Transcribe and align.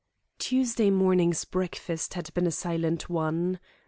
Tuesday 0.39 0.89
morning's 0.89 1.45
breakfast 1.45 2.15
had 2.15 2.33
been 2.33 2.47
a 2.47 2.51
silent 2.51 3.07
one. 3.07 3.59